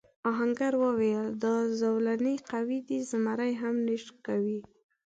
[0.31, 4.59] آهنګر وویل دا زولنې قوي دي زمری هم نه شکوي.